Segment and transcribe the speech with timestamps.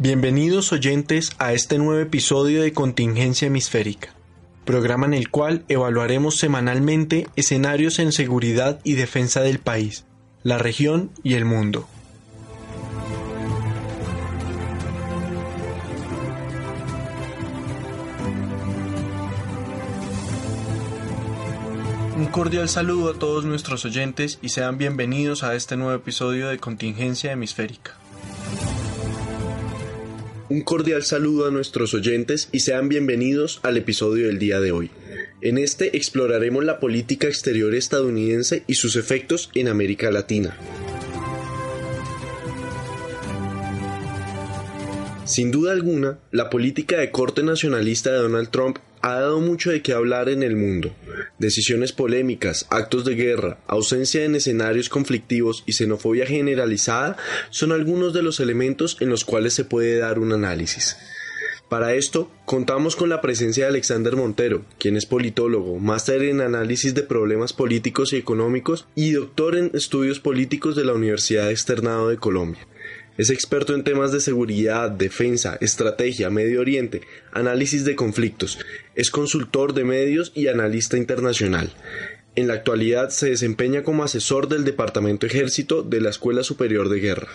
[0.00, 4.14] Bienvenidos oyentes a este nuevo episodio de Contingencia Hemisférica,
[4.64, 10.04] programa en el cual evaluaremos semanalmente escenarios en seguridad y defensa del país,
[10.44, 11.88] la región y el mundo.
[22.16, 26.58] Un cordial saludo a todos nuestros oyentes y sean bienvenidos a este nuevo episodio de
[26.58, 27.96] Contingencia Hemisférica.
[30.50, 34.90] Un cordial saludo a nuestros oyentes y sean bienvenidos al episodio del día de hoy.
[35.42, 40.56] En este exploraremos la política exterior estadounidense y sus efectos en América Latina.
[45.26, 49.82] Sin duda alguna, la política de corte nacionalista de Donald Trump ha dado mucho de
[49.82, 50.94] qué hablar en el mundo.
[51.38, 57.16] Decisiones polémicas, actos de guerra, ausencia en escenarios conflictivos y xenofobia generalizada
[57.50, 60.96] son algunos de los elementos en los cuales se puede dar un análisis.
[61.68, 66.94] Para esto, contamos con la presencia de Alexander Montero, quien es politólogo, máster en análisis
[66.94, 72.16] de problemas políticos y económicos y doctor en estudios políticos de la Universidad Externado de
[72.16, 72.66] Colombia.
[73.18, 77.00] Es experto en temas de seguridad, defensa, estrategia, Medio Oriente,
[77.32, 78.60] análisis de conflictos.
[78.94, 81.72] Es consultor de medios y analista internacional.
[82.36, 87.00] En la actualidad se desempeña como asesor del Departamento Ejército de la Escuela Superior de
[87.00, 87.26] Guerra.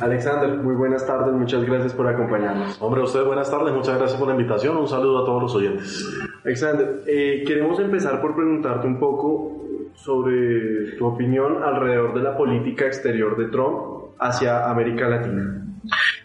[0.00, 2.80] Alexander, muy buenas tardes, muchas gracias por acompañarnos.
[2.80, 5.54] Hombre, a usted buenas tardes, muchas gracias por la invitación, un saludo a todos los
[5.54, 6.02] oyentes.
[6.46, 9.67] Alexander, eh, queremos empezar por preguntarte un poco
[10.08, 15.67] sobre tu opinión alrededor de la política exterior de Trump hacia América Latina.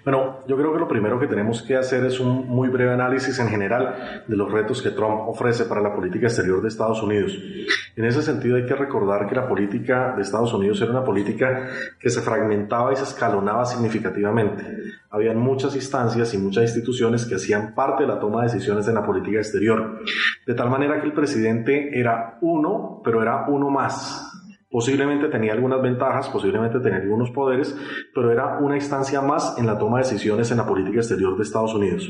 [0.03, 3.39] Bueno, yo creo que lo primero que tenemos que hacer es un muy breve análisis
[3.39, 7.37] en general de los retos que Trump ofrece para la política exterior de Estados Unidos.
[7.95, 11.69] En ese sentido hay que recordar que la política de Estados Unidos era una política
[11.99, 14.65] que se fragmentaba y se escalonaba significativamente.
[15.09, 18.95] Habían muchas instancias y muchas instituciones que hacían parte de la toma de decisiones en
[18.95, 19.99] la política exterior.
[20.45, 24.32] De tal manera que el presidente era uno, pero era uno más
[24.73, 27.77] Posiblemente tenía algunas ventajas, posiblemente tenía algunos poderes,
[28.11, 31.43] pero era una instancia más en la toma de decisiones en la política exterior de
[31.43, 32.09] Estados Unidos.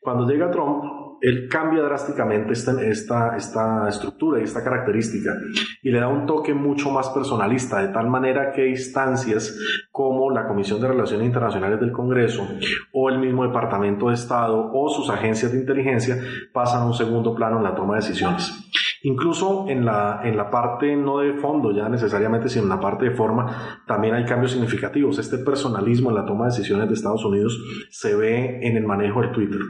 [0.00, 0.82] Cuando llega Trump,
[1.20, 5.34] él cambia drásticamente esta, esta, esta estructura y esta característica
[5.82, 9.58] y le da un toque mucho más personalista, de tal manera que instancias
[9.92, 12.48] como la Comisión de Relaciones Internacionales del Congreso
[12.94, 16.16] o el mismo Departamento de Estado o sus agencias de inteligencia
[16.54, 18.70] pasan a un segundo plano en la toma de decisiones.
[19.02, 23.06] Incluso en la, en la parte no de fondo ya necesariamente, sino en la parte
[23.06, 25.18] de forma, también hay cambios significativos.
[25.18, 27.58] Este personalismo en la toma de decisiones de Estados Unidos
[27.90, 29.60] se ve en el manejo del Twitter.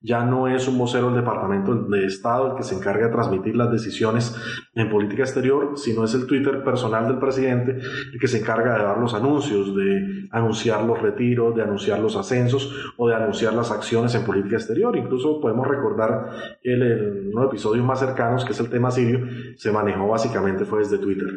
[0.00, 3.54] Ya no es un vocero del Departamento de Estado el que se encarga de transmitir
[3.54, 4.34] las decisiones
[4.74, 7.78] en política exterior, sino es el Twitter personal del presidente
[8.12, 12.16] el que se encarga de dar los anuncios, de anunciar los retiros, de anunciar los
[12.16, 14.96] ascensos o de anunciar las acciones en política exterior.
[14.96, 16.30] Incluso podemos recordar
[16.62, 19.26] el, el, uno de los episodios más cercanos, que es el tema sirio,
[19.56, 21.28] se manejó básicamente fue desde Twitter.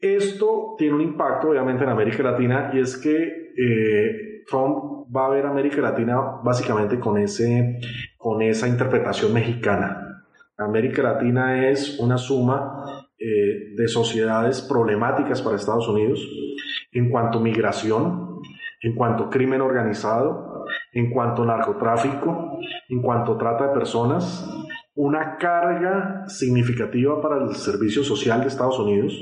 [0.00, 5.30] Esto tiene un impacto obviamente en América Latina y es que eh, Trump va a
[5.30, 7.80] ver América Latina básicamente con, ese,
[8.16, 10.07] con esa interpretación mexicana.
[10.58, 16.20] América Latina es una suma eh, de sociedades problemáticas para Estados Unidos
[16.90, 18.40] en cuanto a migración,
[18.82, 22.58] en cuanto a crimen organizado, en cuanto a narcotráfico,
[22.88, 24.48] en cuanto a trata de personas,
[24.94, 29.14] una carga significativa para el servicio social de Estados Unidos,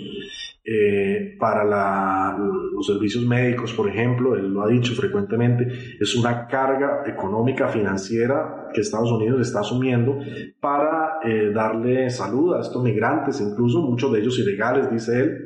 [0.65, 5.69] eh, para los servicios médicos, por ejemplo, él lo ha dicho frecuentemente,
[6.01, 10.19] es una carga económica, financiera que Estados Unidos está asumiendo
[10.61, 15.39] para eh, darle salud a estos migrantes, incluso muchos de ellos ilegales, dice él.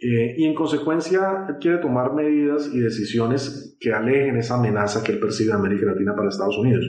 [0.00, 5.20] Eh, y en consecuencia, quiere tomar medidas y decisiones que alejen esa amenaza que él
[5.20, 6.84] percibe en América Latina para Estados Unidos.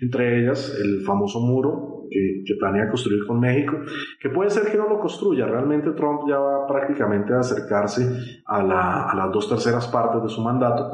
[0.00, 3.78] Entre ellas el famoso muro que, planea construir con México,
[4.20, 8.62] que puede ser que no lo construya, realmente Trump ya va prácticamente a acercarse a,
[8.62, 10.84] las dos terceras partes de su mandato,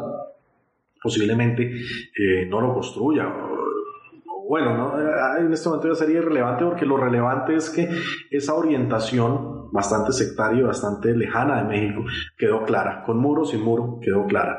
[1.02, 3.26] posiblemente eh, no lo construya
[4.48, 4.94] bueno,
[5.38, 7.88] en este momento ya sería irrelevante porque lo relevante es que
[8.30, 12.04] esa orientación bastante sectaria y bastante lejana de México
[12.36, 14.58] quedó clara, con muro sin muro quedó clara.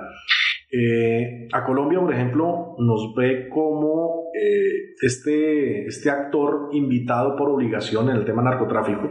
[0.71, 8.09] Eh, a Colombia, por ejemplo, nos ve como eh, este, este actor invitado por obligación
[8.09, 9.09] en el tema narcotráfico.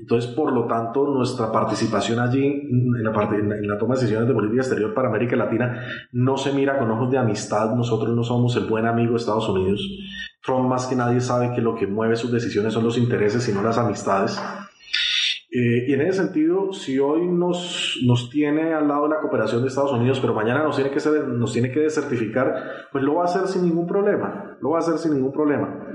[0.00, 4.34] Entonces, por lo tanto, nuestra participación allí en la, en la, toma de decisiones de
[4.34, 7.74] política exterior para América Latina no se mira con ojos de amistad.
[7.74, 9.86] Nosotros no somos el buen amigo de Estados Unidos.
[10.42, 13.52] Trump más que nadie sabe que lo que mueve sus decisiones son los intereses y
[13.52, 14.40] no las amistades.
[15.52, 17.98] Eh, y en ese sentido, si hoy nos,
[18.30, 22.88] tiene al lado la cooperación de Estados Unidos, pero mañana nos tiene, que ser, desertificar,
[22.92, 24.56] pues lo va a hacer sin ningún problema.
[24.60, 25.88] Lo va a hacer sin ningún problema.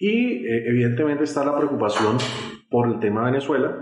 [0.00, 2.16] Y eh, evidentemente está la preocupación
[2.70, 3.76] por el tema de Venezuela,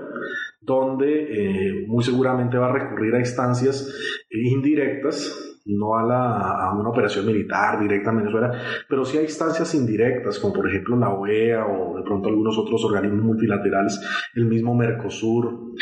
[0.60, 3.92] donde eh, muy seguramente va a recurrir a instancias
[4.30, 8.52] indirectas no a, la, a, una operación militar directa en Venezuela,
[8.88, 12.84] pero sí a instancias indirectas, como por ejemplo la OEA o de pronto algunos otros
[12.84, 14.00] organismos multilaterales,
[14.34, 15.72] el mismo Mercosur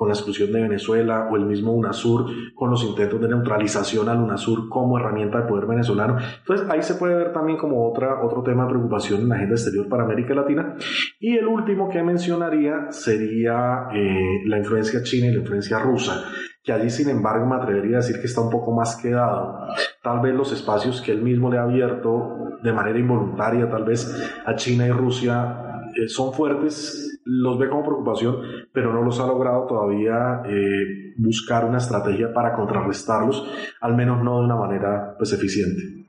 [0.00, 4.16] con la exclusión de Venezuela o el mismo UNASUR con los intentos de neutralización al
[4.16, 6.16] UNASUR como herramienta de poder venezolano.
[6.38, 9.56] Entonces ahí se puede ver también como otra, otro tema de preocupación en la agenda
[9.56, 10.74] exterior para América Latina.
[11.18, 16.24] Y el último que mencionaría sería eh, la influencia china y la influencia rusa
[16.62, 19.66] que allí sin embargo me atrevería a decir que está un poco más quedado.
[20.02, 24.30] Tal vez los espacios que él mismo le ha abierto de manera involuntaria, tal vez
[24.44, 28.36] a China y Rusia, eh, son fuertes, los ve como preocupación,
[28.72, 33.46] pero no los ha logrado todavía eh, buscar una estrategia para contrarrestarlos,
[33.80, 36.00] al menos no de una manera pues, eficiente.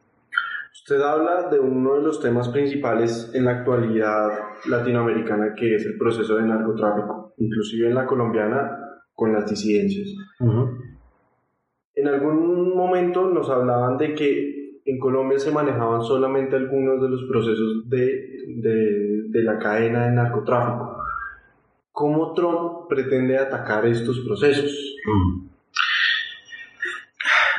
[0.74, 4.30] Usted habla de uno de los temas principales en la actualidad
[4.68, 7.34] latinoamericana, que es el proceso de narcotráfico.
[7.38, 8.78] Inclusive en la colombiana
[9.14, 10.10] con las disidencias.
[11.94, 17.24] En algún momento nos hablaban de que en Colombia se manejaban solamente algunos de los
[17.30, 20.98] procesos de, de, la cadena de narcotráfico.
[21.92, 24.72] ¿Cómo Trump pretende atacar estos procesos?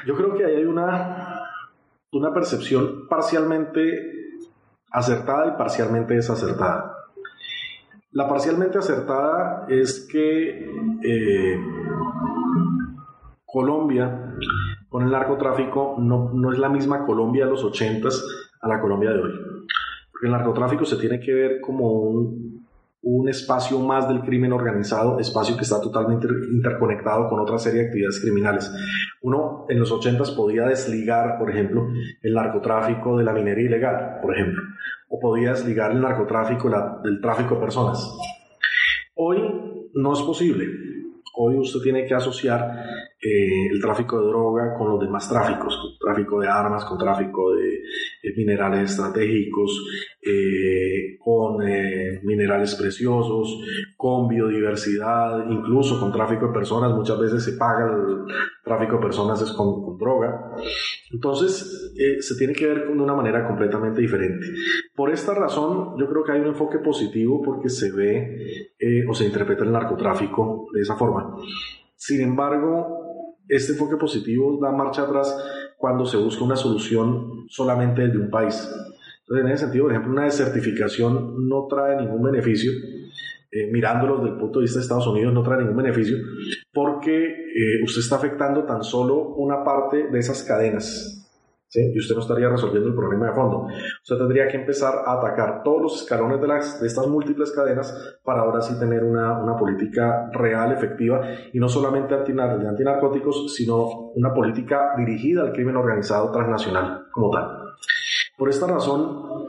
[0.06, 1.48] Yo creo que ahí hay una,
[2.12, 4.12] una percepción parcialmente
[4.90, 6.96] acertada y parcialmente desacertada.
[8.12, 10.70] La parcialmente acertada es que
[11.02, 11.60] eh,
[13.46, 14.34] Colombia
[14.88, 18.08] con el narcotráfico no, no, es la misma Colombia de los 80
[18.60, 19.51] a la Colombia de hoy.
[20.22, 22.66] El narcotráfico se tiene que ver como un,
[23.02, 27.86] un espacio más del crimen organizado, espacio que está totalmente interconectado con otra serie de
[27.88, 28.72] actividades criminales.
[29.20, 31.88] Uno en los 80 podía desligar, por ejemplo,
[32.22, 34.62] el narcotráfico de la minería ilegal, por ejemplo
[35.14, 36.70] o podías ligar el narcotráfico
[37.04, 38.10] del tráfico de personas.
[39.14, 39.38] Hoy
[39.92, 40.64] no es posible.
[41.36, 42.82] Hoy usted tiene que asociar
[43.24, 47.54] eh, el tráfico de droga con los demás tráficos, con tráfico de armas, con tráfico
[47.54, 47.80] de,
[48.36, 49.80] minerales estratégicos,
[50.20, 53.60] eh, con eh, minerales preciosos,
[53.96, 56.92] con biodiversidad, incluso con tráfico de personas.
[56.96, 58.24] Muchas veces se paga el
[58.64, 60.56] tráfico de personas es con, droga.
[61.12, 64.46] Entonces, se tiene que ver de una manera completamente diferente.
[64.96, 68.74] Por esta razón, yo creo que hay un enfoque positivo porque se ve
[69.08, 71.36] o se interpreta el narcotráfico de esa forma.
[71.94, 73.11] Sin embargo,
[73.48, 75.34] este enfoque positivo da marcha atrás
[75.76, 78.54] cuando se busca una solución solamente desde un país.
[79.20, 82.72] Entonces, en ese sentido, por ejemplo, una desertificación no trae ningún beneficio,
[83.50, 86.16] eh, mirándolo desde el punto de vista de Estados Unidos, no trae ningún beneficio,
[86.72, 91.21] porque eh, usted está afectando tan solo una parte de esas cadenas
[91.74, 93.66] y usted no estaría resolviendo el problema de fondo.
[94.02, 98.18] Usted tendría que empezar a atacar todos los escalones de, las, de estas múltiples cadenas
[98.22, 104.10] para ahora sí tener una, una política real, efectiva, y no solamente de antinarcóticos, sino
[104.14, 107.58] una política dirigida al crimen organizado transnacional como tal.
[108.36, 109.46] Por esta razón,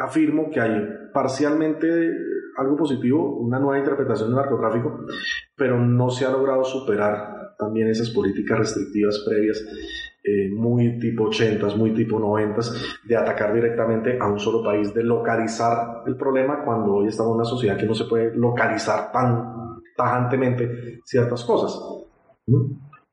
[0.00, 2.12] afirmo que hay parcialmente
[2.56, 5.00] algo positivo, una nueva interpretación del narcotráfico,
[5.54, 9.64] pero no se ha logrado superar también esas políticas restrictivas previas
[10.28, 15.04] eh, muy tipo 80s, muy tipo 90s, de atacar directamente a un solo país, de
[15.04, 19.80] localizar el problema cuando hoy estamos en una sociedad que no se puede localizar tan
[19.96, 21.78] tajantemente ciertas cosas.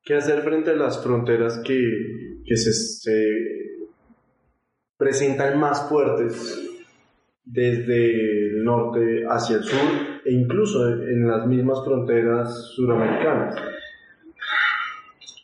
[0.03, 3.27] ¿Qué hacer frente a las fronteras que, que se, se
[4.97, 6.59] presentan más fuertes
[7.45, 9.79] desde el norte hacia el sur
[10.25, 13.72] e incluso en las mismas fronteras suramericanas?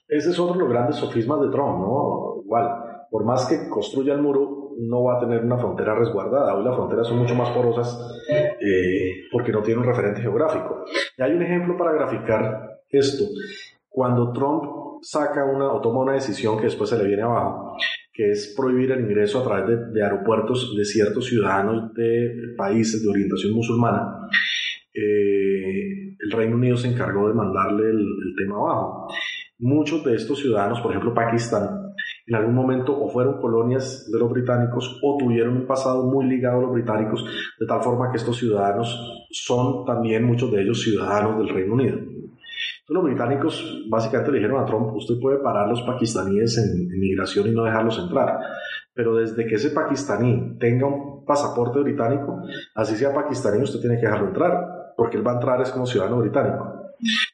[0.09, 2.41] Ese es otro de los grandes sofismas de Trump, ¿no?
[2.43, 2.67] Igual,
[3.11, 6.55] por más que construya el muro, no va a tener una frontera resguardada.
[6.55, 10.83] Hoy las fronteras son mucho más porosas eh, porque no tiene un referente geográfico.
[11.17, 13.25] Y hay un ejemplo para graficar esto.
[13.87, 14.63] Cuando Trump
[15.01, 17.75] saca una o toma una decisión que después se le viene abajo,
[18.11, 23.09] que es prohibir el ingreso a través de, aeropuertos de ciertos ciudadanos de países de
[23.09, 24.27] orientación musulmana.
[24.93, 29.07] Eh, el Reino Unido se encargó de mandarle el, el tema abajo.
[29.61, 31.93] Muchos de estos ciudadanos, por ejemplo Pakistán,
[32.27, 36.59] en algún momento o fueron colonias de los británicos o tuvieron un pasado muy ligado
[36.59, 37.25] a los británicos,
[37.59, 41.97] de tal forma que estos ciudadanos son también muchos de ellos ciudadanos del Reino Unido.
[41.97, 46.95] Entonces los británicos básicamente le dijeron a Trump, usted puede parar a los pakistaníes en
[46.95, 48.39] inmigración y no dejarlos entrar,
[48.93, 52.43] pero desde que ese pakistaní tenga un pasaporte británico,
[52.75, 55.85] así sea pakistaní, usted tiene que dejarlo entrar, porque él va a entrar es como
[55.85, 56.78] ciudadano británico.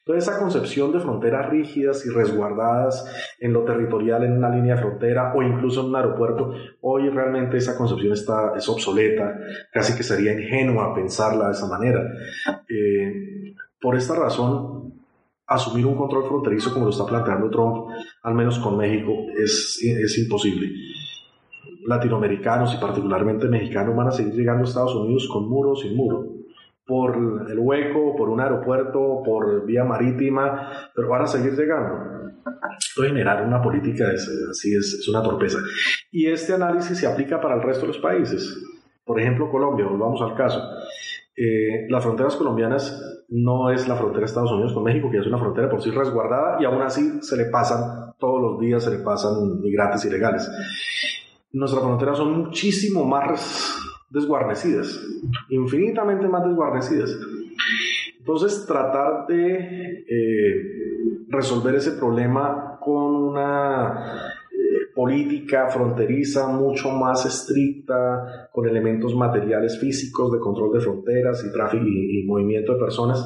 [0.04, 3.04] Toda esa concepción de fronteras rígidas y resguardadas
[3.40, 7.56] en lo territorial, en una línea de frontera o incluso en un aeropuerto, hoy realmente
[7.56, 9.38] esa concepción está, es obsoleta,
[9.72, 12.02] casi que sería ingenua pensarla de esa manera.
[12.68, 14.94] Eh, por esta razón,
[15.46, 17.88] asumir un control fronterizo como lo está planteando Trump,
[18.22, 20.68] al menos con México, es, es imposible
[21.86, 26.36] latinoamericanos y particularmente mexicanos van a seguir llegando a Estados Unidos con muro sin muro
[26.86, 32.32] por el hueco, por un aeropuerto, por vía marítima, pero van a seguir llegando.
[32.94, 34.06] generar una política
[34.50, 35.58] así es, una torpeza.
[36.12, 38.64] Y este análisis se aplica para el resto de los países.
[39.04, 40.62] Por ejemplo, Colombia, volvamos al caso.
[41.36, 45.26] Eh, las fronteras colombianas no es la frontera de Estados Unidos con México, que es
[45.26, 48.90] una frontera por sí resguardada y aún así se le pasan, todos los días se
[48.90, 50.50] le pasan migrantes ilegales.
[51.52, 55.00] Nuestras fronteras son muchísimo más desguarnecidas,
[55.48, 57.16] infinitamente más desguarnecidas.
[58.18, 68.48] Entonces, tratar de eh, resolver ese problema con una eh, política fronteriza mucho más estricta,
[68.52, 73.24] con elementos materiales físicos de control de fronteras y tráfico y movimiento de personas,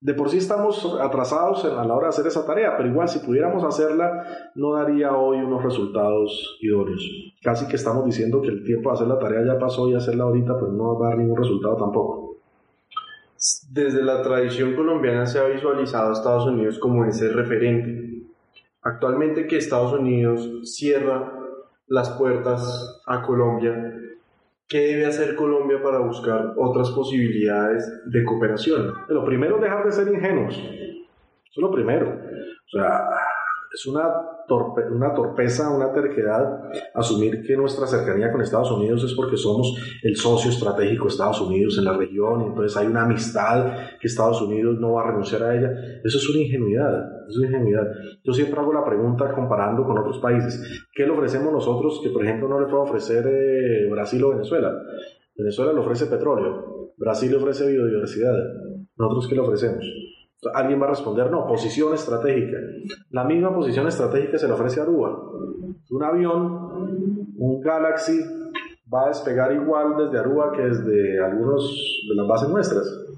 [0.00, 3.18] de por sí estamos atrasados a la hora de hacer esa tarea, pero igual si
[3.18, 7.34] pudiéramos hacerla, no daría hoy unos resultados idóneos.
[7.42, 10.24] Casi que estamos diciendo que el tiempo de hacer la tarea ya pasó y hacerla
[10.24, 12.38] ahorita, pues no va a dar ningún resultado tampoco.
[13.70, 18.24] Desde la tradición colombiana se ha visualizado a Estados Unidos como ese referente.
[18.82, 21.30] Actualmente que Estados Unidos cierra
[21.86, 23.99] las puertas a Colombia,
[24.70, 28.94] ¿Qué debe hacer Colombia para buscar otras posibilidades de cooperación?
[29.08, 30.56] Lo primero es dejar de ser ingenuos.
[30.56, 32.08] Eso es lo primero.
[32.08, 33.08] O sea,
[33.72, 34.08] es una,
[34.92, 39.74] una torpeza, una terquedad asumir que nuestra cercanía con Estados Unidos es porque somos
[40.04, 44.06] el socio estratégico de Estados Unidos en la región y entonces hay una amistad que
[44.06, 45.70] Estados Unidos no va a renunciar a ella.
[46.04, 47.86] Eso es una ingenuidad, es una ingenuidad.
[48.22, 50.79] Yo siempre hago la pregunta comparando con otros países.
[50.92, 54.72] ¿Qué le ofrecemos nosotros que, por ejemplo, no le puede ofrecer eh, Brasil o Venezuela?
[55.36, 58.34] Venezuela le ofrece petróleo, Brasil le ofrece biodiversidad.
[58.96, 59.84] ¿Nosotros qué le ofrecemos?
[60.54, 62.58] Alguien va a responder, no, posición estratégica.
[63.10, 65.18] La misma posición estratégica se le ofrece a Aruba.
[65.90, 68.20] Un avión, un Galaxy,
[68.92, 73.09] va a despegar igual desde Aruba que desde algunos de las bases nuestras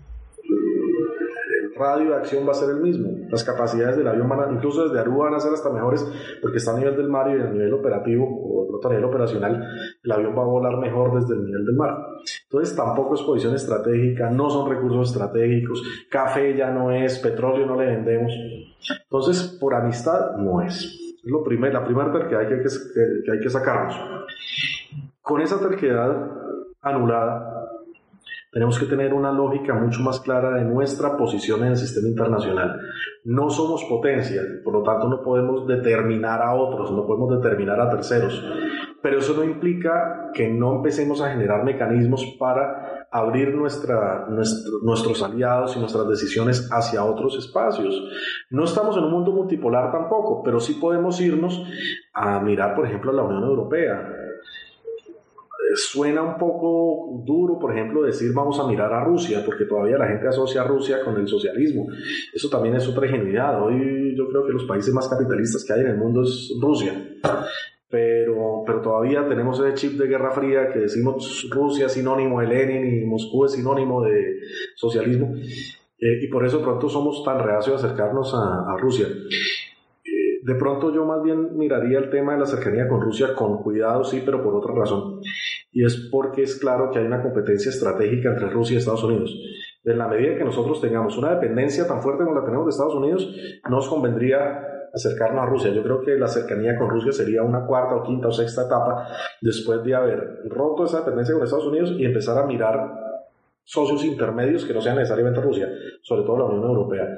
[1.77, 3.11] radio de acción va a ser el mismo.
[3.31, 6.07] Las capacidades del avión incluso desde Aruba van a ser hasta mejores
[6.41, 9.65] porque está a nivel del mar y a nivel operativo o a nivel operacional,
[10.03, 11.97] el avión va a volar mejor desde el nivel del mar.
[12.45, 17.77] Entonces tampoco es posición estratégica, no son recursos estratégicos, café ya no es, petróleo no
[17.77, 18.33] le vendemos.
[19.05, 20.99] Entonces, por amistad no es.
[21.25, 22.69] Es lo primer, la primera terquedad que hay que,
[23.25, 23.95] que hay que sacarnos.
[25.21, 26.31] Con esa terquedad
[26.81, 27.62] anulada,
[28.53, 32.79] tenemos que tener una lógica mucho más clara de nuestra posición en el sistema internacional.
[33.25, 37.89] No somos potencia, por lo tanto no podemos determinar a otros, no podemos determinar a
[37.89, 38.45] terceros.
[39.03, 44.27] Pero eso no implica que no empecemos a generar mecanismos para abrir nuestra,
[44.83, 47.95] nuestros aliados y nuestras decisiones hacia otros espacios.
[48.51, 51.65] No estamos en un mundo multipolar tampoco, pero sí podemos irnos
[52.13, 54.22] a mirar, por ejemplo, a la Unión Europea
[55.75, 60.09] suena un poco duro, por ejemplo, decir vamos a mirar a Rusia, porque todavía la
[60.09, 61.87] gente asocia a Rusia con el socialismo.
[62.33, 63.63] Eso también es otra ingenuidad.
[63.63, 66.93] Hoy yo creo que los países más capitalistas que hay en el mundo es Rusia.
[67.89, 72.47] Pero, pero todavía tenemos ese chip de Guerra Fría que decimos Rusia es sinónimo de
[72.47, 74.41] Lenin y Moscú es sinónimo de
[74.77, 75.35] socialismo.
[75.99, 79.07] Eh, y por eso pronto somos tan reacios a acercarnos a, a Rusia.
[80.43, 84.05] De pronto yo más bien miraría el tema de la cercanía con Rusia con cuidado,
[84.05, 85.21] sí, pero por otra razón
[85.73, 89.35] y es porque es claro que hay una competencia estratégica entre Rusia y Estados Unidos.
[89.85, 92.95] En la medida que nosotros tengamos una dependencia tan fuerte como la tenemos de Estados
[92.95, 93.35] Unidos,
[93.69, 94.63] nos convendría
[94.95, 95.73] acercarnos a Rusia.
[95.73, 99.09] Yo creo que la cercanía con Rusia sería una cuarta o quinta o sexta etapa
[99.41, 102.93] después de haber roto esa dependencia con Estados Unidos y empezar a mirar
[103.65, 105.69] socios intermedios que no sean necesariamente Rusia,
[106.03, 107.09] sobre todo la Unión Europea.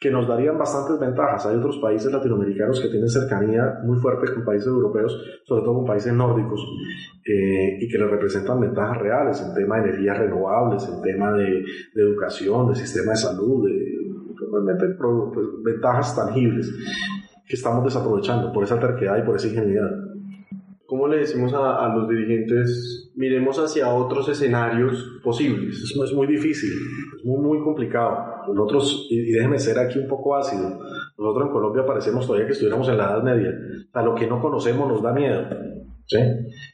[0.00, 1.46] Que nos darían bastantes ventajas.
[1.46, 5.12] Hay otros países latinoamericanos que tienen cercanía muy fuerte con países europeos,
[5.44, 6.64] sobre todo con países nórdicos,
[7.26, 11.64] eh, y que les representan ventajas reales en tema de energías renovables, en tema de,
[11.96, 13.98] educación, de sistema de salud, de,
[14.52, 16.72] realmente pues, ventajas tangibles
[17.44, 19.90] que estamos desaprovechando por esa terquedad y por esa ingenuidad.
[20.98, 25.80] ¿Cómo le decimos a, los dirigentes, miremos hacia otros escenarios posibles?
[25.80, 26.72] Eso es muy difícil,
[27.16, 28.52] es muy, muy complicado.
[28.52, 30.80] Nosotros, y, déjeme ser aquí un poco ácido,
[31.16, 33.54] nosotros en Colombia parecemos todavía que estuviéramos en la Edad Media.
[33.92, 35.46] A lo que no conocemos nos da miedo.
[36.06, 36.18] ¿sí?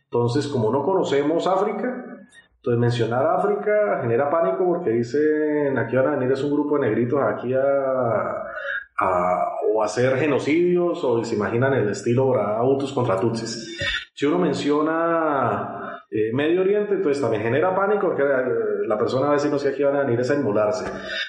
[0.05, 2.25] Entonces, como no conocemos África,
[2.57, 6.89] entonces mencionar África genera pánico porque dicen, aquí van a venir es un grupo de
[6.89, 8.43] negritos aquí a,
[9.01, 12.33] o hacer genocidios o se imaginan el estilo
[12.63, 13.79] Hutus contra Tutsis.
[14.15, 15.85] Si uno menciona
[16.17, 19.71] eh, Medio Oriente, entonces también genera pánico porque eh, la persona a veces no sé
[19.71, 20.85] aquí van a venir a inmolarse.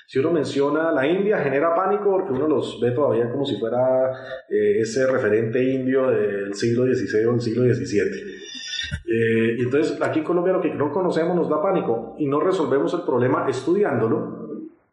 [0.05, 4.11] Si uno menciona la India, genera pánico porque uno los ve todavía como si fuera
[4.47, 9.57] eh, ese referente indio del siglo XVI o del siglo XVII.
[9.57, 12.93] y entonces aquí en Colombia lo que no conocemos nos da pánico y no resolvemos
[12.93, 14.44] el problema estudiándolo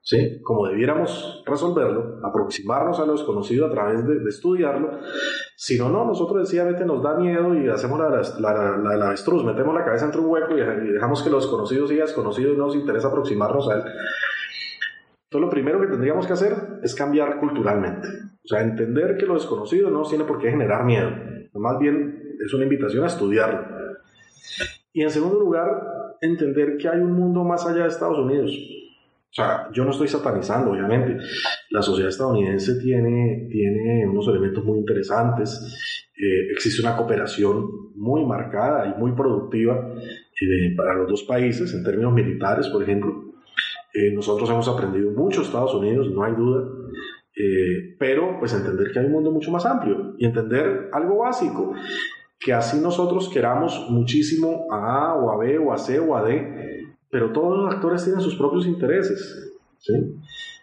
[0.02, 0.40] ¿sí?
[0.42, 4.98] como debiéramos resolverlo, aproximarnos a lo desconocido a través de, estudiarlo.
[5.56, 8.08] Si no, no, nosotros sencillamente nos da miedo y hacemos la,
[8.40, 12.04] la, la, avestruz, metemos la cabeza entre un hueco y dejamos que lo desconocido siga
[12.04, 13.82] desconocido y no nos interesa aproximarnos a él.
[15.32, 18.08] Entonces, lo primero que tendríamos que hacer es cambiar culturalmente.
[18.44, 21.10] O sea, entender que lo desconocido no tiene por qué generar miedo.
[21.54, 23.60] Más bien es una invitación a estudiarlo.
[24.92, 25.70] Y en segundo lugar,
[26.20, 28.52] entender que hay un mundo más allá de Estados Unidos
[29.32, 31.16] o sea, yo no estoy satanizando, obviamente.
[31.70, 36.04] La sociedad estadounidense tiene, tiene unos elementos muy interesantes.
[36.14, 39.88] Eh, existe una cooperación muy marcada y muy productiva
[40.38, 43.32] eh, para los dos países en términos militares, por ejemplo.
[43.94, 46.68] Eh, nosotros hemos aprendido mucho Estados Unidos, no hay duda.
[47.98, 51.72] pero pues entender que hay un mundo mucho más amplio y entender algo básico,
[52.38, 56.22] que así nosotros queramos muchísimo a A o a B o a C o a
[56.22, 56.81] D,
[57.12, 59.52] pero todos los actores tienen sus propios intereses.
[59.76, 59.92] ¿sí?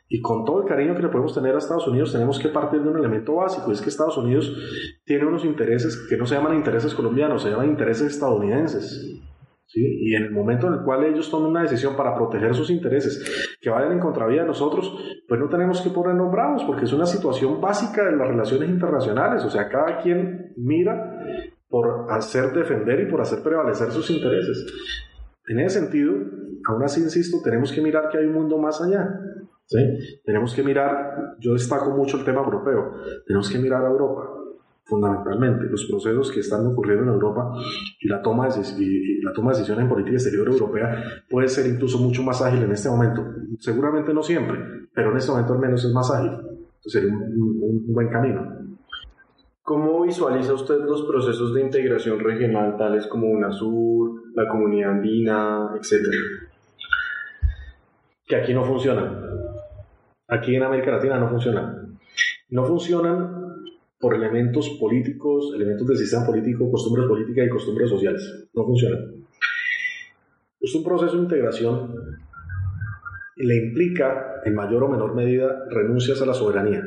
[0.10, 2.82] Y con todo el cariño que le podemos tener a Estados Unidos, tenemos que partir
[2.82, 4.52] de un elemento básico, es que Estados Unidos
[5.06, 9.22] tiene unos intereses que no se llaman intereses colombianos, se llaman intereses estadounidenses.
[9.68, 9.82] ¿Sí?
[9.86, 13.56] Y en el momento en el cual ellos tomen una decisión para proteger sus intereses
[13.62, 14.92] que vayan en contravía de nosotros,
[15.28, 19.46] pues no tenemos que ponernos bravos, porque es una situación básica de las relaciones internacionales.
[19.46, 21.22] O sea, cada quien mira
[21.68, 24.66] por hacer defender y por hacer prevalecer sus intereses.
[25.50, 26.14] En ese sentido,
[26.68, 29.20] aún así insisto, tenemos que mirar que hay un mundo más allá.
[29.66, 29.80] ¿sí?
[30.24, 32.94] Tenemos que mirar, yo destaco mucho el tema europeo,
[33.26, 34.30] tenemos que mirar a Europa,
[34.90, 37.54] fundamentalmente, los procesos que están ocurriendo en Europa
[38.02, 41.68] y la toma de, y la toma de decisiones en política exterior europea puede ser
[41.68, 43.24] incluso mucho más ágil en este momento.
[43.60, 44.60] Seguramente no siempre,
[44.94, 46.32] pero en este momento al menos es más ágil.
[46.32, 48.60] Entonces sería un buen camino.
[49.70, 56.18] ¿Cómo visualiza usted los procesos de integración regional tales como UNASUR, la comunidad andina, etcétera?
[58.30, 59.20] Que aquí no funcionan.
[60.28, 62.00] Aquí en América Latina no funcionan.
[62.50, 63.66] No funcionan
[64.00, 68.48] por elementos políticos, elementos del sistema político, costumbres políticas y costumbres sociales.
[68.54, 69.26] No funcionan.
[70.62, 72.20] Es un proceso de integración
[73.36, 76.84] le implica, en mayor o menor medida, renuncias a la soberanía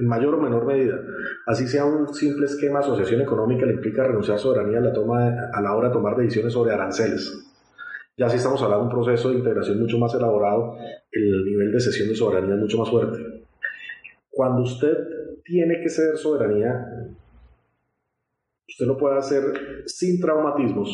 [0.00, 0.98] en mayor o menor medida.
[1.46, 4.92] Así sea un simple esquema de asociación económica le implica renunciar a soberanía a la,
[4.92, 7.49] toma a la hora de tomar decisiones sobre aranceles.
[8.16, 10.76] Ya si estamos hablando de un proceso de integración mucho más elaborado,
[11.10, 13.18] el nivel de cesión de soberanía es mucho más fuerte.
[14.28, 14.96] Cuando usted
[15.44, 16.86] tiene que ceder soberanía,
[18.68, 19.42] usted lo puede hacer
[19.86, 20.90] sin traumatismos,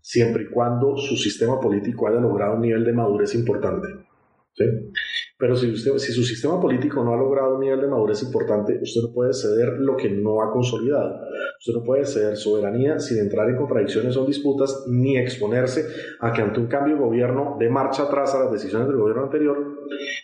[0.00, 3.88] siempre y cuando su sistema político haya logrado un nivel de madurez importante.
[4.56, 4.64] ¿Sí?
[5.38, 8.78] Pero si, usted, si su sistema político no ha logrado un nivel de madurez importante,
[8.80, 11.20] usted no puede ceder lo que no ha consolidado.
[11.58, 15.86] Usted no puede ceder soberanía sin entrar en contradicciones o disputas, ni exponerse
[16.20, 19.24] a que ante un cambio de gobierno de marcha atrás a las decisiones del gobierno
[19.24, 19.58] anterior,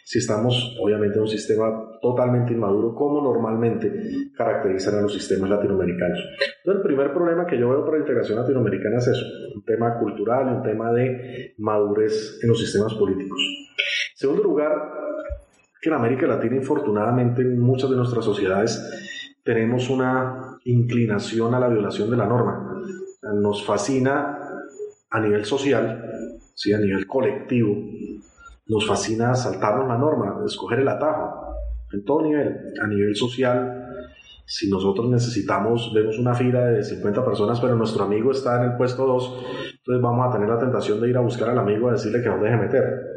[0.05, 3.92] si estamos obviamente en un sistema totalmente inmaduro, como normalmente
[4.35, 6.18] caracterizan a los sistemas latinoamericanos.
[6.64, 9.99] Entonces, el primer problema que yo veo para la integración latinoamericana es eso, un tema
[9.99, 13.38] cultural un tema de madurez en los sistemas políticos.
[14.23, 14.71] Segundo lugar,
[15.81, 18.81] que en América Latina, infortunadamente, en muchas de nuestras sociedades
[19.43, 22.81] tenemos una inclinación a la violación de la norma.
[23.35, 24.39] Nos fascina
[25.11, 26.05] a nivel social,
[26.55, 26.73] ¿sí?
[26.73, 27.75] a nivel colectivo,
[28.69, 31.57] nos fascina saltarnos la norma, escoger el atajo,
[31.93, 33.89] en todo nivel, a nivel social.
[34.47, 38.77] Si nosotros necesitamos, vemos una fila de 50 personas, pero nuestro amigo está en el
[38.77, 39.45] puesto 2,
[39.79, 42.29] entonces vamos a tener la tentación de ir a buscar al amigo a decirle que
[42.29, 43.12] nos deje meter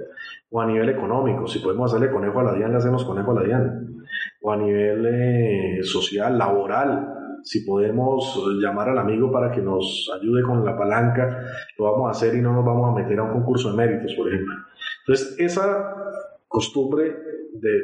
[0.55, 3.33] o a nivel económico, si podemos hacerle conejo a la DIAN, le hacemos conejo a
[3.33, 4.05] la DIAN,
[4.41, 10.43] o a nivel eh, social, laboral, si podemos llamar al amigo para que nos ayude
[10.43, 11.43] con la palanca,
[11.77, 14.13] lo vamos a hacer y no nos vamos a meter a un concurso de méritos,
[14.15, 14.55] por ejemplo.
[15.01, 15.93] Entonces, esa
[16.47, 17.17] costumbre
[17.55, 17.79] de,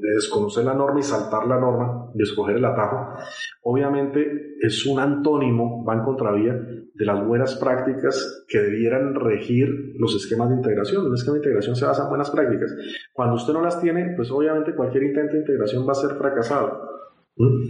[0.00, 3.14] desconocer la norma y saltar la norma y escoger el atajo,
[3.62, 6.54] obviamente es un antónimo, va en contravía
[7.00, 11.06] de las buenas prácticas que debieran regir los esquemas de integración.
[11.06, 12.74] Un esquema de integración se basa en buenas prácticas.
[13.12, 16.90] Cuando usted no las tiene, pues obviamente cualquier intento de integración va a ser fracasado.
[17.36, 17.68] ¿Mm?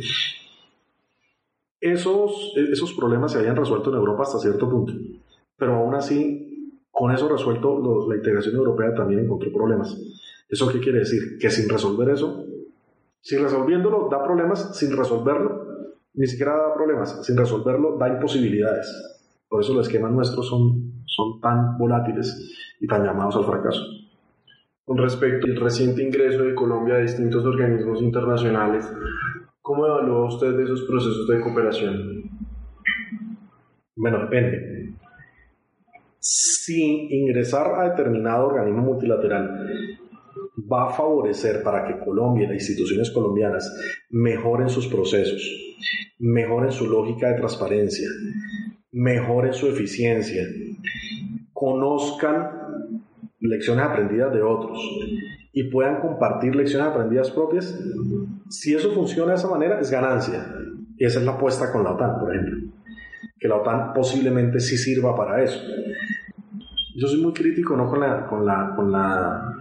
[1.80, 4.92] Esos, esos problemas se habían resuelto en Europa hasta cierto punto,
[5.56, 9.96] pero aún así, con eso resuelto, la integración europea también encontró problemas.
[10.50, 11.38] ¿Eso qué quiere decir?
[11.38, 12.44] Que sin resolver eso,
[13.20, 18.88] sin resolviéndolo da problemas, sin resolverlo, ni siquiera da problemas, sin resolverlo da imposibilidades.
[19.48, 23.80] Por eso los esquemas nuestros son, son tan volátiles y tan llamados al fracaso.
[24.84, 28.92] Con respecto al reciente ingreso de Colombia a distintos organismos internacionales,
[29.62, 32.22] ¿cómo evalúa usted esos procesos de cooperación?
[33.94, 34.94] Bueno, depende.
[36.18, 40.00] Si ingresar a determinado organismo multilateral
[40.70, 43.72] va a favorecer para que Colombia y las instituciones colombianas
[44.10, 45.42] mejoren sus procesos,
[46.18, 48.08] mejoren su lógica de transparencia,
[48.92, 50.42] mejoren su eficiencia,
[51.52, 52.60] conozcan
[53.40, 54.78] lecciones aprendidas de otros
[55.52, 57.78] y puedan compartir lecciones aprendidas propias,
[58.48, 60.54] si eso funciona de esa manera es ganancia.
[60.96, 62.72] Y esa es la apuesta con la OTAN, por ejemplo.
[63.38, 65.58] Que la OTAN posiblemente sí sirva para eso.
[66.94, 69.56] Yo soy muy crítico no con la, con la, con la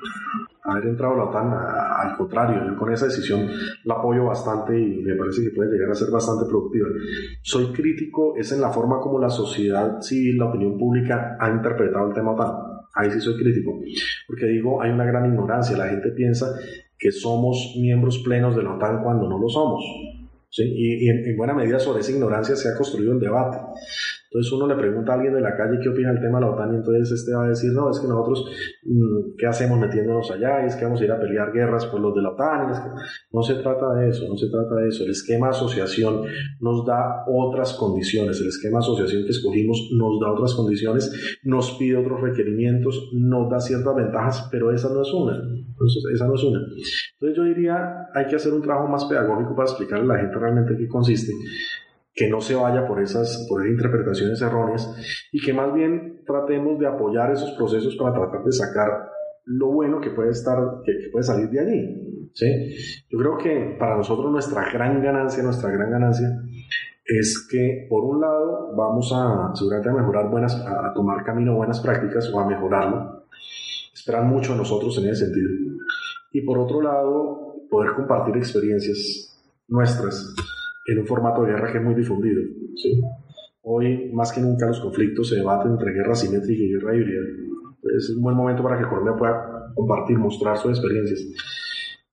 [0.70, 3.48] haber entrado la OTAN, al contrario, yo con esa decisión
[3.84, 6.88] la apoyo bastante y me parece que puede llegar a ser bastante productiva.
[7.42, 12.08] Soy crítico, es en la forma como la sociedad civil, la opinión pública ha interpretado
[12.08, 12.54] el tema OTAN.
[12.96, 13.80] Ahí sí soy crítico,
[14.28, 16.56] porque digo, hay una gran ignorancia, la gente piensa
[16.98, 19.84] que somos miembros plenos de la OTAN cuando no lo somos.
[20.50, 20.64] ¿sí?
[20.64, 23.58] Y, en, en, buena medida sobre esa ignorancia se ha construido el debate.
[24.32, 26.52] Entonces uno le pregunta a alguien de la calle qué opina del tema de la
[26.52, 28.46] OTAN y entonces este va a decir, no, es que nosotros,
[28.84, 30.64] mm, ¿qué hacemos metiéndonos allá?
[30.66, 32.72] Es que vamos a ir a pelear guerras por los de la OTAN.
[33.32, 35.04] No se trata de eso, no se trata de eso.
[35.04, 36.22] El esquema de asociación
[36.60, 38.40] nos da otras condiciones.
[38.40, 43.50] El esquema de asociación que escogimos nos da otras condiciones, nos pide otros requerimientos, nos
[43.50, 45.38] da ciertas ventajas, pero esa no es una.
[45.38, 46.60] Entonces, esa no es una.
[47.14, 50.38] Entonces yo diría, hay que hacer un trabajo más pedagógico para explicarle a la gente
[50.38, 51.34] realmente qué consiste
[52.20, 54.94] que no se vaya por esas, por interpretaciones erróneas
[55.32, 59.10] y que más bien tratemos de apoyar esos procesos para tratar de sacar
[59.46, 62.30] lo bueno que puede estar, que, puede salir de allí.
[62.34, 62.76] ¿sí?
[63.10, 66.28] Yo creo que para nosotros nuestra gran ganancia, nuestra gran ganancia
[67.06, 71.80] es que por un lado vamos a seguramente a mejorar buenas, a, tomar camino buenas
[71.80, 73.28] prácticas o a mejorarlo.
[73.94, 75.50] Esperan mucho a nosotros en ese sentido.
[76.34, 79.38] Y por otro lado, poder compartir experiencias
[79.70, 80.36] nuestras
[80.92, 82.42] en un formato de guerra que es muy difundido.
[82.76, 83.02] ¿sí?
[83.62, 87.22] Hoy, más que nunca, los conflictos se debaten entre guerra simétrica y guerra híbrida.
[87.98, 91.20] Es un buen momento para que Colombia pueda compartir, mostrar sus experiencias.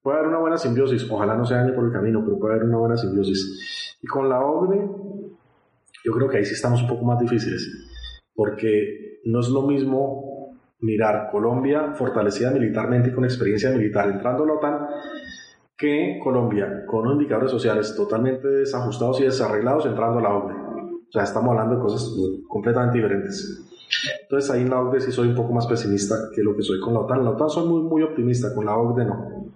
[0.03, 2.69] Puede haber una buena simbiosis, ojalá no se dañe por el camino, pero puede haber
[2.69, 3.97] una buena simbiosis.
[4.03, 4.89] Y con la OCDE,
[6.05, 7.89] yo creo que ahí sí estamos un poco más difíciles,
[8.35, 10.27] porque no es lo mismo
[10.81, 14.87] mirar Colombia fortalecida militarmente y con experiencia militar entrando a la OTAN
[15.77, 20.55] que Colombia, con unos indicadores sociales totalmente desajustados y desarreglados, entrando a la OCDE.
[20.55, 22.15] O sea, estamos hablando de cosas
[22.49, 23.62] completamente diferentes.
[24.23, 26.81] Entonces ahí en la OCDE sí soy un poco más pesimista que lo que soy
[26.81, 27.25] con la OTAN.
[27.25, 29.47] La OTAN soy muy, muy optimista, con la OCDE no.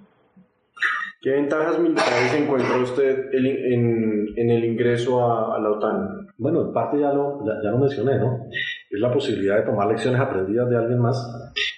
[1.23, 6.29] ¿Qué ventajas militares encuentra usted en, en el ingreso a, la OTAN?
[6.39, 8.47] Bueno, en parte ya lo, ya lo mencioné, ¿no?
[8.91, 11.17] Es la posibilidad de tomar lecciones aprendidas de alguien más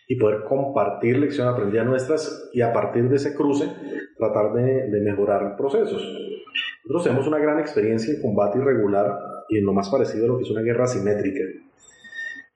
[0.09, 3.69] y poder compartir lecciones aprendidas nuestras y a partir de ese cruce
[4.17, 6.03] tratar de, mejorar procesos.
[6.85, 9.15] Nosotros tenemos una gran experiencia en combate irregular
[9.51, 11.45] y en lo más parecido a lo que es una guerra simétrica.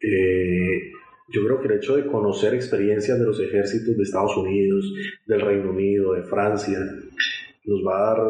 [0.01, 0.91] Eh,
[1.29, 4.91] yo creo que el hecho de conocer experiencias de los ejércitos de Estados Unidos,
[5.27, 6.79] del Reino Unido, de Francia,
[7.65, 8.27] nos va a dar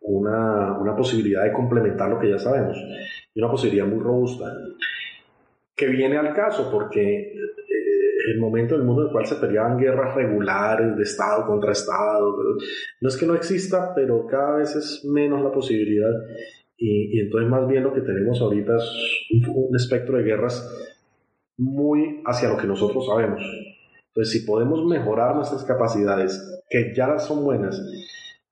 [0.00, 2.78] una, una posibilidad de complementar lo que ya sabemos
[3.34, 4.46] y una posibilidad muy robusta
[5.80, 7.32] que viene al caso porque
[8.28, 12.36] el momento del mundo en el cual se peleaban guerras regulares de Estado contra Estado.
[13.00, 16.12] No es que no exista, pero cada vez es menos la posibilidad.
[16.76, 20.68] Y, entonces más bien lo que tenemos ahorita es un, espectro de guerras
[21.56, 23.42] muy hacia lo que nosotros sabemos.
[24.08, 27.80] Entonces si podemos mejorar nuestras capacidades, que ya son buenas,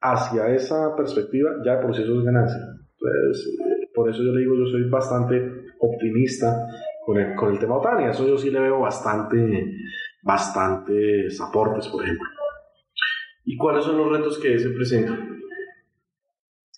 [0.00, 2.60] hacia esa perspectiva, ya por sí eso es ganancia.
[3.00, 3.58] Entonces,
[3.94, 6.66] por eso yo le digo, yo soy bastante optimista
[7.08, 9.78] con el, con el tema OTAN y eso yo sí le veo bastante,
[10.22, 12.28] bastantes aportes, por ejemplo.
[13.46, 15.40] ¿Y cuáles son los retos que se presentan?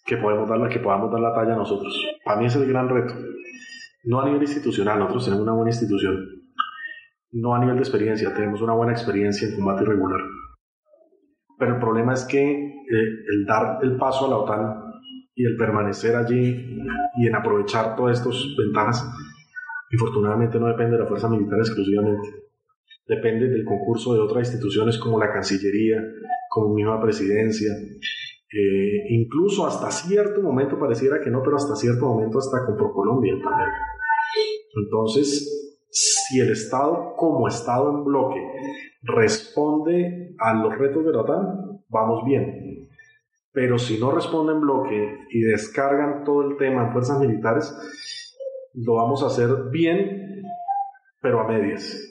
[0.07, 1.93] Que, podemos dar que podamos dar la talla nosotros.
[2.25, 3.13] Para mí es el gran reto.
[4.05, 6.25] No a nivel institucional, nosotros tenemos una buena institución.
[7.33, 10.21] No a nivel de experiencia, tenemos una buena experiencia en combate irregular.
[11.59, 14.93] Pero el problema es que eh, el dar el paso a la OTAN
[15.35, 16.79] y el permanecer allí
[17.17, 19.11] y en aprovechar todas estas ventajas,
[19.91, 22.29] infortunadamente no depende de la fuerza militar exclusivamente.
[23.07, 26.01] Depende del concurso de otras instituciones como la Cancillería,
[26.49, 27.73] como misma presidencia,
[28.53, 33.35] eh, incluso hasta cierto momento pareciera que no, pero hasta cierto momento hasta con Colombia
[33.43, 33.69] también.
[34.75, 38.41] Entonces, si el Estado como Estado en bloque
[39.03, 42.89] responde a los retos de la OTAN, vamos bien.
[43.53, 47.73] Pero si no responde en bloque y descargan todo el tema en fuerzas militares,
[48.75, 50.43] lo vamos a hacer bien,
[51.21, 52.07] pero a medias.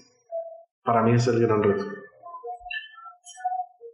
[0.84, 1.86] Para mí es el gran reto.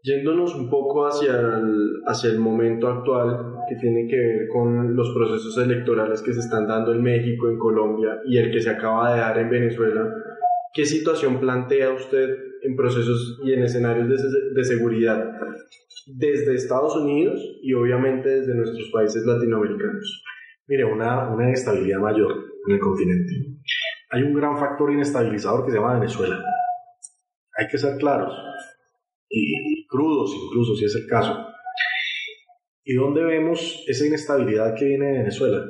[0.04, 5.12] Yéndonos un poco hacia el, hacia el momento actual, que tiene que ver con los
[5.16, 9.14] procesos electorales que se están dando en México, en Colombia y el que se acaba
[9.14, 10.08] de dar en Venezuela,
[10.74, 15.32] ¿qué situación plantea usted en procesos y en escenarios de, de seguridad
[16.06, 20.24] desde Estados Unidos y obviamente desde nuestros países latinoamericanos?
[20.68, 23.34] Mire, una, una inestabilidad mayor en el continente.
[24.12, 26.44] Hay un gran factor inestabilizador que se llama Venezuela.
[27.58, 28.34] Hay que ser claros
[29.30, 31.48] y crudos incluso si es el caso.
[32.84, 35.66] ¿Y dónde vemos esa inestabilidad que viene de Venezuela?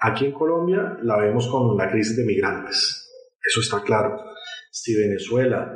[0.00, 3.08] Aquí en Colombia la vemos con la crisis de migrantes.
[3.40, 4.16] Eso está claro.
[4.70, 5.72] Si Venezuela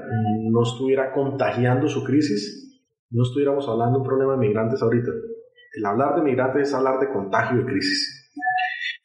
[0.51, 5.11] no estuviera contagiando su crisis, no estuviéramos hablando de un problema de migrantes ahorita.
[5.75, 8.16] El hablar de migrantes es hablar de contagio de crisis.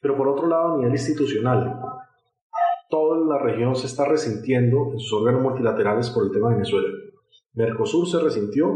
[0.01, 1.79] Pero por otro lado, a nivel institucional,
[2.89, 6.87] toda la región se está resintiendo en sus órganos multilaterales por el tema de Venezuela.
[7.53, 8.67] Mercosur se resintió,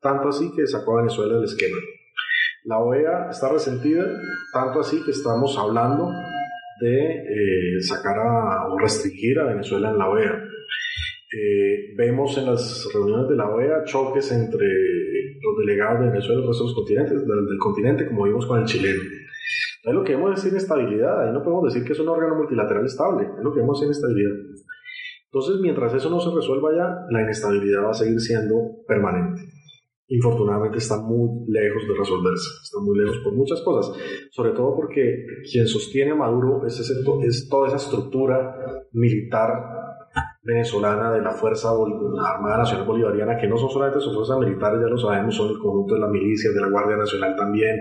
[0.00, 1.76] tanto así que sacó a Venezuela del esquema.
[2.64, 4.04] La OEA está resentida,
[4.52, 6.10] tanto así que estamos hablando
[6.80, 8.16] de eh, sacar
[8.70, 10.44] o restringir a Venezuela en la OEA.
[11.34, 14.66] Eh, vemos en las reuniones de la OEA choques entre
[15.40, 19.02] los delegados de Venezuela y los otros continentes, del, continente, como vimos con el chileno.
[19.82, 22.86] Es lo que vemos es inestabilidad, ahí no podemos decir que es un órgano multilateral
[22.86, 24.32] estable, es lo que vemos es inestabilidad.
[25.24, 28.54] Entonces, mientras eso no se resuelva ya, la inestabilidad va a seguir siendo
[28.86, 29.40] permanente.
[30.08, 33.98] Infortunadamente está muy lejos de resolverse, está muy lejos por muchas cosas,
[34.30, 38.54] sobre todo porque quien sostiene a Maduro es, es toda esa estructura
[38.92, 39.82] militar
[40.42, 44.88] venezolana de la Fuerza Armada Nacional Bolivariana, que no son solamente sus fuerzas militares, ya
[44.88, 47.78] lo sabemos, son el conjunto de la milicia, de la Guardia Nacional también,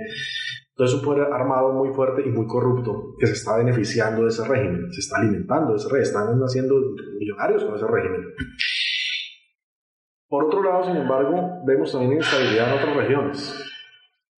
[0.82, 4.48] entonces un poder armado muy fuerte y muy corrupto que se está beneficiando de ese
[4.48, 6.74] régimen, se está alimentando de ese régimen, están haciendo
[7.20, 8.22] millonarios con ese régimen.
[10.28, 13.72] Por otro lado, sin embargo, vemos también inestabilidad en otras regiones.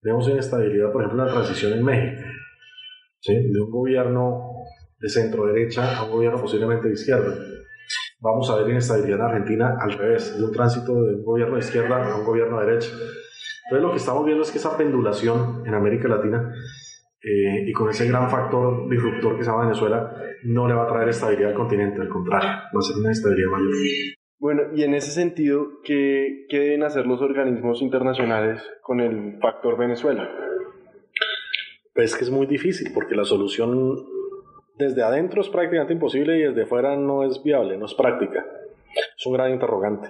[0.01, 2.21] Vemos inestabilidad, por ejemplo, en la transición en México,
[3.25, 4.65] de un gobierno
[4.99, 7.33] de centro derecha a un gobierno posiblemente de izquierda.
[8.19, 11.61] Vamos a ver inestabilidad en Argentina al revés, de un tránsito de un gobierno de
[11.61, 12.89] izquierda a un gobierno de derecha.
[13.73, 16.53] Entonces lo que estamos viendo es que esa pendulación en América Latina
[17.23, 20.87] eh, y con ese gran factor disruptor que se llama Venezuela no le va a
[20.87, 23.71] traer estabilidad al continente, al contrario, va a ser una estabilidad mayor.
[24.37, 29.75] Bueno, y en ese sentido, ¿qué, ¿qué, deben hacer los organismos internacionales con el factor
[29.75, 30.29] Venezuela?
[31.95, 34.05] Pues que es muy difícil, porque la solución
[34.77, 38.45] desde adentro es prácticamente imposible y desde fuera no es viable, no es práctica.
[39.17, 40.09] Es un gran interrogante.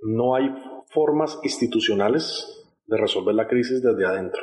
[0.00, 0.54] No hay
[0.86, 2.60] formas institucionales
[2.92, 4.42] de resolver la crisis desde adentro,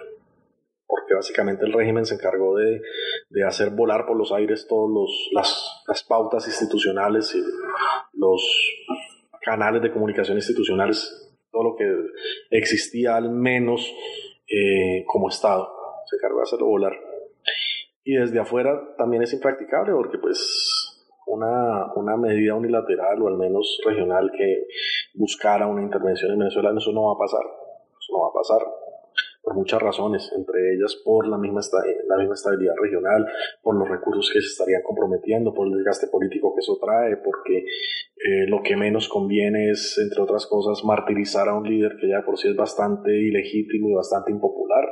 [0.87, 2.81] porque básicamente el régimen se encargó de,
[3.29, 7.43] de hacer volar por los aires todas las, las pautas institucionales y
[8.13, 8.41] los
[9.41, 11.85] canales de comunicación institucionales, todo lo que
[12.49, 13.87] existía al menos
[14.47, 15.69] eh, como Estado,
[16.09, 16.93] se encargó de hacerlo volar.
[18.03, 23.79] Y desde afuera también es impracticable porque pues una, una, medida unilateral o al menos
[23.85, 24.65] regional que
[25.13, 27.58] buscara una intervención en Venezuela, eso no va a pasar
[28.39, 28.63] pasar
[29.41, 31.61] por muchas razones, entre ellas por la misma,
[32.07, 33.25] la misma estabilidad regional,
[33.61, 37.57] por los recursos que se estarían comprometiendo, por el desgaste político que eso trae, porque
[37.59, 42.23] eh, lo que menos conviene es, entre otras cosas, martirizar a un líder que ya
[42.25, 44.85] por sí es bastante ilegítimo y bastante impopular.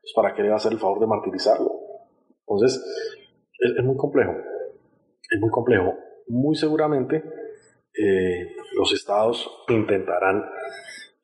[0.00, 1.70] Pues, ¿Para qué le va a hacer el favor de martirizarlo?
[2.40, 2.82] Entonces,
[3.58, 4.32] es, muy complejo.
[5.30, 5.94] Es muy complejo.
[6.28, 7.22] Muy seguramente
[7.94, 10.44] eh, los estados intentarán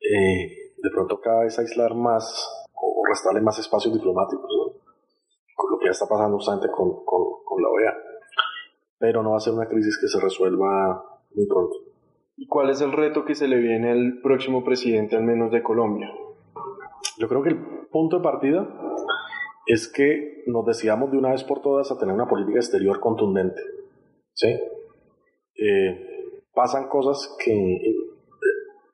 [0.01, 4.51] eh, de pronto cada vez aislar más o restarle más espacios diplomáticos,
[5.55, 7.93] con lo que ya está pasando justamente con, con, con, la OEA.
[8.97, 11.03] Pero no va a ser una crisis que se resuelva
[11.35, 11.75] muy pronto.
[12.37, 15.61] ¿Y cuál es el reto que se le viene al próximo presidente, al menos de
[15.61, 16.09] Colombia?
[17.17, 18.67] Yo creo que el punto de partida
[19.65, 23.61] es que nos decidamos de una vez por todas a tener una política exterior contundente.
[24.33, 24.47] ¿sí?
[25.55, 27.95] Eh, pasan cosas que,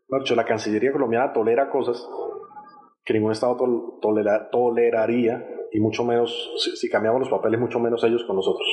[0.09, 2.07] eh, la Cancillería colombiana tolera cosas
[3.03, 3.55] que ningún Estado
[4.51, 8.67] toleraría, y mucho menos, si, cambiamos los papeles, mucho menos ellos con nosotros.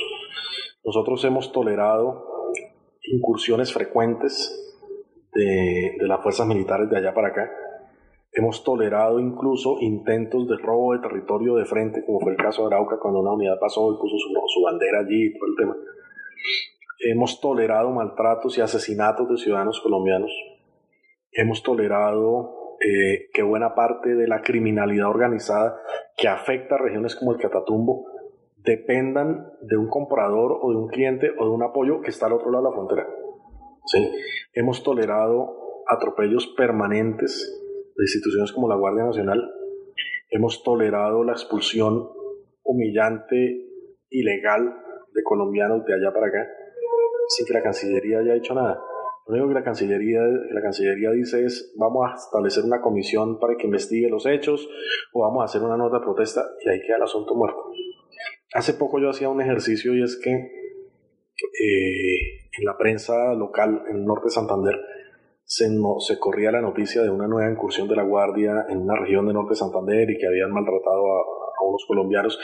[0.83, 2.51] Nosotros hemos tolerado
[3.03, 4.75] incursiones frecuentes
[5.33, 7.51] de, de las fuerzas militares de allá para acá.
[8.31, 12.73] Hemos tolerado incluso intentos de robo de territorio de frente, como fue el caso de
[12.73, 15.75] Arauca, cuando una unidad pasó y puso su, su bandera allí y todo el tema.
[17.05, 20.31] Hemos tolerado maltratos y asesinatos de ciudadanos colombianos.
[21.33, 25.79] Hemos tolerado eh, que buena parte de la criminalidad organizada
[26.17, 28.05] que afecta a regiones como el Catatumbo
[28.57, 32.33] dependan de un comprador o de un cliente o de un apoyo que está al
[32.33, 33.07] otro lado de la frontera.
[33.85, 34.11] ¿Sí?
[34.53, 37.61] Hemos tolerado atropellos permanentes
[37.95, 39.41] de instituciones como la Guardia Nacional.
[40.29, 42.09] Hemos tolerado la expulsión
[42.63, 43.67] humillante,
[44.09, 44.75] ilegal
[45.13, 46.47] de colombianos de allá para acá,
[47.27, 48.79] sin que la Cancillería haya hecho nada.
[49.27, 53.55] Lo único que la Cancillería, la Cancillería dice es vamos a establecer una comisión para
[53.55, 54.67] que investigue los hechos
[55.13, 57.71] o vamos a hacer una nota de protesta y ahí queda el asunto muerto.
[58.53, 60.49] Hace poco yo hacía un ejercicio y es que eh,
[62.57, 64.75] en la prensa local en norte de Santander
[65.45, 65.67] se,
[65.99, 69.33] se corría la noticia de una nueva incursión de la Guardia en una región de
[69.33, 71.19] norte de Santander y que habían maltratado a,
[71.59, 72.37] a unos colombianos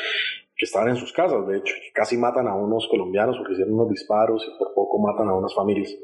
[0.56, 3.76] que estaban en sus casas, de hecho, que casi matan a unos colombianos porque hicieron
[3.76, 5.96] unos disparos y por poco matan a unas familias.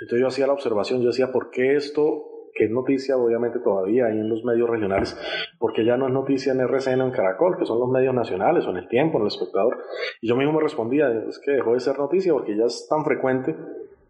[0.00, 4.06] Entonces yo hacía la observación, yo decía, ¿por qué esto, que es noticia obviamente todavía
[4.06, 5.16] ahí en los medios regionales,
[5.58, 8.66] porque ya no es noticia en RCN o en Caracol, que son los medios nacionales,
[8.66, 9.78] o en El Tiempo, en El Espectador?
[10.20, 13.04] Y yo mismo me respondía, es que dejó de ser noticia porque ya es tan
[13.04, 13.54] frecuente,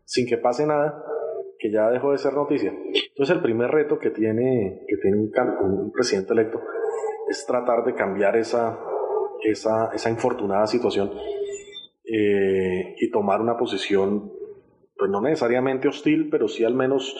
[0.04, 1.04] sin que pase nada,
[1.58, 2.72] que ya dejó de ser noticia.
[3.10, 6.60] Entonces el primer reto que tiene, que tiene un, presidente electo
[7.28, 8.78] es tratar de cambiar esa,
[9.44, 11.12] esa, esa infortunada situación
[12.04, 14.32] eh, y tomar una posición
[15.00, 17.16] pues no necesariamente hostil, pero sí al menos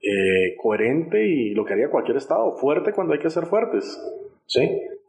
[0.00, 4.00] eh, coherente y lo que haría cualquier Estado, fuerte cuando hay que ser fuertes,
[4.46, 4.60] ¿sí?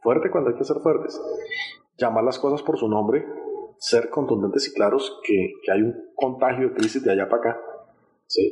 [0.02, 1.20] Fuerte cuando hay que ser fuertes.
[1.96, 3.24] Llamar las cosas por su nombre,
[3.78, 7.60] ser contundentes y claros que, que hay un contagio de crisis de allá para acá,
[8.26, 8.42] ¿sí?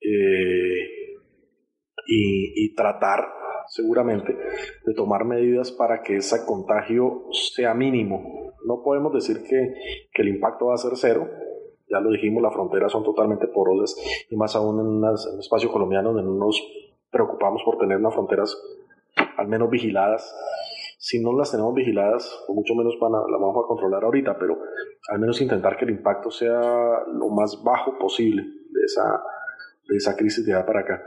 [0.00, 1.16] Eh,
[2.06, 3.24] y, y tratar
[3.68, 4.36] seguramente
[4.84, 8.52] de tomar medidas para que ese contagio sea mínimo.
[8.64, 9.74] No podemos decir que,
[10.12, 11.28] que el impacto va a ser cero,
[11.92, 13.94] ya lo dijimos, las fronteras son totalmente porosas
[14.30, 16.60] y más aún en, un espacio colombiano donde no nos
[17.10, 18.56] preocupamos por tener unas fronteras
[19.36, 20.34] al menos vigiladas.
[20.98, 24.56] Si no las tenemos vigiladas, mucho menos van a, las vamos a controlar ahorita, pero
[25.10, 29.22] al menos intentar que el impacto sea lo más bajo posible de esa,
[29.88, 31.02] de esa crisis de allá para acá.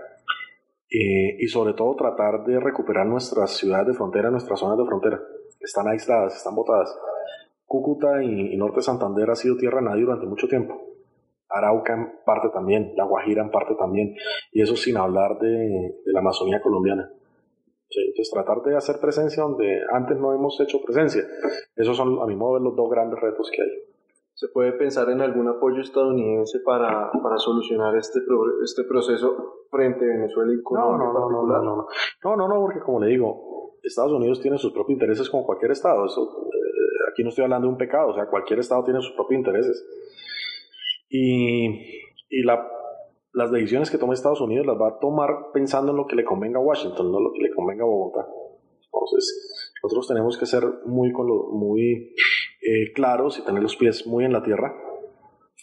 [0.90, 5.20] Eh, y sobre todo tratar de recuperar nuestras ciudades de frontera, nuestras zonas de frontera.
[5.60, 6.96] Están aisladas, están botadas.
[7.66, 10.82] Cúcuta y, Norte Santander ha sido tierra nadie durante mucho tiempo.
[11.50, 14.16] Arauca en parte también, La Guajira en parte también,
[14.52, 17.10] y eso sin hablar de, la Amazonía colombiana.
[17.90, 21.24] Entonces tratar de hacer presencia donde antes no hemos hecho presencia.
[21.76, 23.70] Esos son, a mi modo, los dos grandes retos que hay.
[24.34, 28.20] ¿Se puede pensar en algún apoyo estadounidense para, para solucionar este,
[28.64, 31.08] este proceso frente a Venezuela y Colombia?
[31.08, 31.88] No, no, no, no, no,
[32.22, 35.72] no, no, no, porque como le digo, Estados Unidos tiene sus propios intereses como cualquier
[35.72, 36.06] Estado.
[36.06, 36.50] Eso
[37.16, 39.86] aquí no estoy hablando de un pecado, o sea, cualquier Estado tiene sus propios intereses.
[41.10, 41.68] Y,
[42.30, 42.68] y la,
[43.32, 46.26] las decisiones que tome Estados Unidos las va a tomar pensando en lo que le
[46.26, 48.28] convenga a Washington, no lo que le convenga a Bogotá.
[48.84, 52.14] Entonces, nosotros tenemos que ser muy, muy
[52.62, 54.76] eh, claros y tener los pies muy en la tierra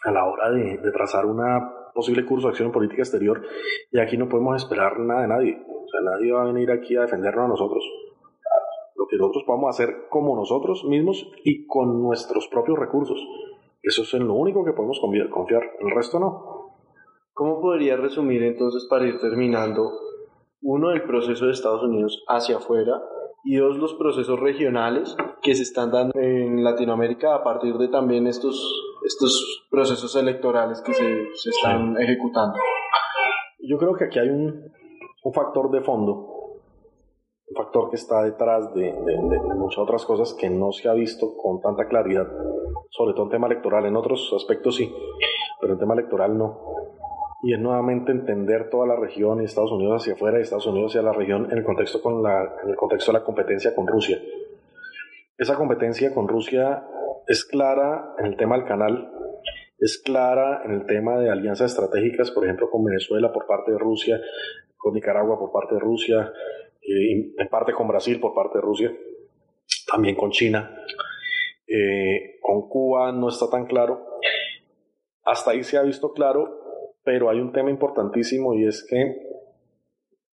[0.04, 3.42] a la hora de, trazar una posible curso de acción en política exterior.
[3.90, 5.58] Y aquí no podemos esperar nada de nadie.
[5.68, 7.84] O sea, nadie va a venir aquí a defendernos a nosotros
[9.16, 13.18] nosotros podamos hacer como nosotros mismos y con nuestros propios recursos.
[13.82, 16.62] Eso es en lo único que podemos confiar, el resto no.
[17.34, 19.90] ¿Cómo podría resumir entonces para ir terminando,
[20.60, 23.02] uno, el proceso de Estados Unidos hacia afuera
[23.44, 28.28] y dos, los procesos regionales que se están dando en Latinoamérica a partir de también
[28.28, 32.56] estos, estos procesos electorales que se, se están ejecutando?
[33.68, 34.70] Yo creo que aquí hay un,
[35.24, 36.41] un factor de fondo
[37.54, 38.92] factor que está detrás de,
[39.56, 42.26] muchas otras cosas que no se ha visto con tanta claridad,
[42.90, 44.92] sobre todo en tema electoral, en otros aspectos sí,
[45.60, 46.60] pero en tema electoral no.
[47.44, 50.92] Y es nuevamente entender toda la región y Estados Unidos hacia afuera y Estados Unidos
[50.92, 53.86] hacia la región en el contexto, con la, en el contexto de la competencia con
[53.86, 54.18] Rusia.
[55.36, 56.86] Esa competencia con Rusia
[57.26, 59.10] es clara en el tema del canal
[59.82, 63.78] es clara en el tema de alianzas estratégicas, por ejemplo, con Venezuela por parte de
[63.78, 64.20] Rusia,
[64.76, 66.32] con Nicaragua por parte de Rusia,
[66.82, 68.92] en parte con Brasil por parte de Rusia,
[69.86, 70.76] también con China.
[71.66, 74.04] Eh, con Cuba no está tan claro.
[75.24, 76.60] Hasta ahí se ha visto claro,
[77.04, 79.00] pero hay un tema importantísimo y es que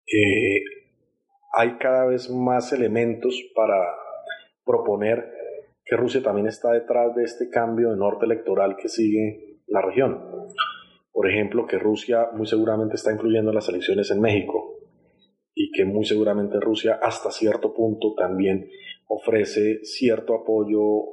[0.08, 0.64] eh,
[1.54, 3.96] hay cada vez más elementos para
[4.66, 5.32] proponer
[5.86, 10.48] que Rusia también está detrás de este cambio de norte electoral que sigue la región.
[11.12, 14.79] Por ejemplo, que Rusia muy seguramente está incluyendo las elecciones en México
[15.80, 18.70] que muy seguramente Rusia hasta cierto punto también
[19.08, 21.06] ofrece cierto apoyo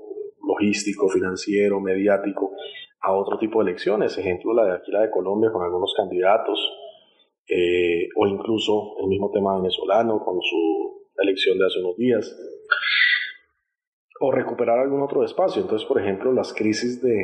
[0.43, 2.51] logístico, financiero, mediático
[3.01, 6.59] a otro tipo de elecciones, ejemplo la de aquí, la de Colombia, con algunos candidatos,
[7.49, 12.37] eh, o incluso el mismo tema venezolano con su elección de hace unos días,
[14.19, 15.63] o recuperar algún otro espacio.
[15.63, 17.15] Entonces, por ejemplo, las crisis de,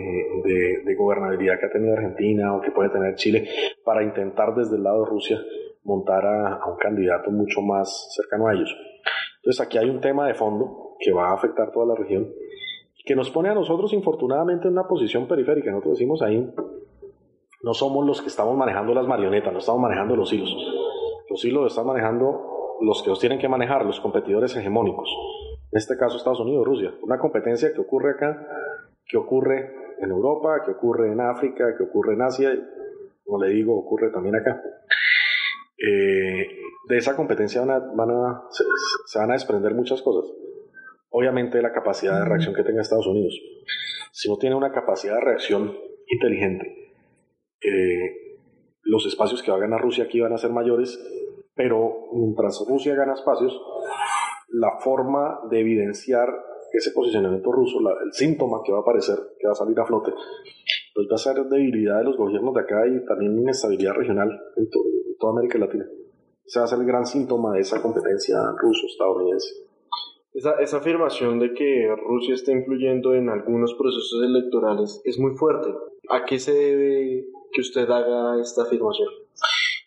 [0.85, 3.49] de, gobernabilidad que ha tenido Argentina o que puede tener Chile,
[3.85, 5.41] para intentar desde el lado de Rusia
[5.85, 8.75] montar a, un candidato mucho más cercano a ellos.
[9.37, 12.29] Entonces, aquí hay un tema de fondo que va a afectar toda la región
[13.05, 15.71] que nos pone a nosotros infortunadamente en una posición periférica.
[15.71, 16.55] Nosotros decimos ahí,
[17.63, 20.57] no somos los que estamos manejando las marionetas, no estamos manejando los hilos.
[21.29, 25.09] Los hilos los están manejando los que los tienen que manejar, los competidores hegemónicos.
[25.71, 26.93] En este caso Estados Unidos, Rusia.
[27.03, 28.47] Una competencia que ocurre acá,
[29.07, 32.51] que ocurre en Europa, que ocurre en África, que ocurre en Asia,
[33.25, 34.61] como le digo, ocurre también acá.
[35.79, 36.47] Eh,
[36.89, 38.43] de esa competencia van a,
[39.07, 40.31] se van a desprender muchas cosas
[41.13, 43.39] obviamente la capacidad de reacción que tenga Estados Unidos.
[44.11, 46.93] Si no tiene una capacidad de reacción inteligente,
[47.63, 48.39] eh,
[48.83, 50.99] los espacios que va a ganar Rusia aquí van a ser mayores,
[51.55, 53.61] pero mientras Rusia gana espacios,
[54.49, 56.29] la forma de evidenciar
[56.73, 60.13] ese posicionamiento ruso, el síntoma que va a aparecer, que va a salir a flote,
[60.95, 64.65] pues va a ser debilidad de los gobiernos de acá y también inestabilidad regional en,
[64.65, 65.87] en toda América Latina.
[66.45, 69.55] Ese va a ser el gran síntoma de esa competencia ruso-estadounidense.
[70.35, 75.69] Esa, esa, afirmación de que Rusia está influyendo en algunos procesos electorales es muy fuerte.
[76.09, 79.09] ¿A qué se debe que usted haga esta afirmación?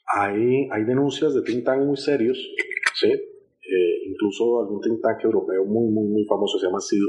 [0.08, 2.38] Hay, hay denuncias de think tank muy serios,
[2.94, 3.12] ¿sí?
[3.12, 7.08] Eh, incluso algún think tank europeo muy, muy, muy famoso, se llama SIDU,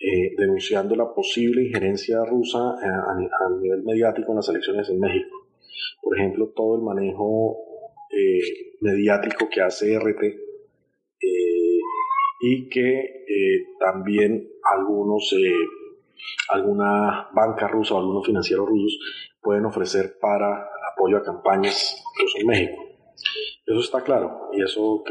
[0.00, 5.39] eh, denunciando la posible injerencia rusa a, a, nivel mediático en las elecciones en México.
[6.00, 7.58] Por ejemplo, todo el manejo
[8.10, 8.40] eh,
[8.80, 10.50] mediático que hace RT
[12.40, 15.52] y que eh, también algunos, eh,
[16.48, 18.98] alguna banca rusa o algunos financieros rusos
[19.42, 22.02] pueden ofrecer para apoyo a campañas
[22.38, 22.82] en México.
[23.66, 25.04] Eso está claro y eso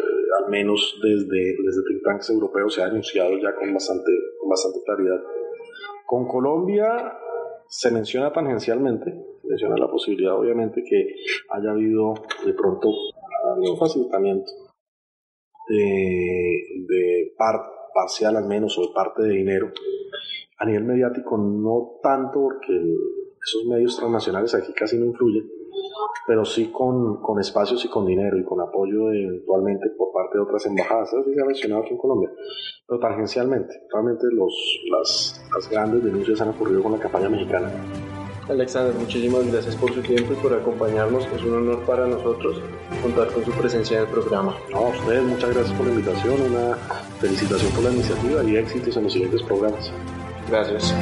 [0.43, 4.79] al menos desde, desde think tanks europeos se ha anunciado ya con bastante, con bastante
[4.83, 5.21] claridad.
[6.07, 7.13] Con Colombia
[7.67, 9.13] se menciona tangencialmente,
[9.49, 11.15] menciona la posibilidad obviamente que
[11.49, 12.13] haya habido
[12.45, 12.89] de pronto
[13.57, 14.51] un facilitamiento
[15.67, 17.33] de,
[17.93, 19.71] parcial al menos o de parte de dinero.
[20.59, 25.49] A nivel mediático no tanto porque esos medios transnacionales aquí casi no influyen,
[26.27, 30.43] pero sí con, con espacios y con dinero y con apoyo eventualmente por parte de
[30.43, 31.09] otras embajadas.
[31.09, 32.31] Eso sí se ha mencionado aquí en Colombia,
[32.87, 33.73] pero tangencialmente.
[33.91, 34.53] Realmente los,
[34.91, 37.71] las, las grandes denuncias han ocurrido con la campaña mexicana.
[38.49, 41.25] Alexander, muchísimas gracias por su tiempo y por acompañarnos.
[41.35, 42.57] Es un honor para nosotros
[43.01, 44.55] contar con su presencia en el programa.
[44.71, 46.75] No, a ustedes muchas gracias por la invitación, una
[47.19, 49.91] felicitación por la iniciativa y éxitos en los siguientes programas.
[50.49, 50.95] Gracias.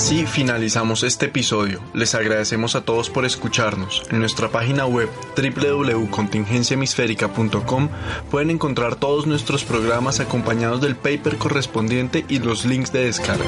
[0.00, 1.82] Así finalizamos este episodio.
[1.92, 4.02] Les agradecemos a todos por escucharnos.
[4.10, 7.90] En nuestra página web www.contingenciahemisférica.com
[8.30, 13.44] pueden encontrar todos nuestros programas acompañados del paper correspondiente y los links de descarga.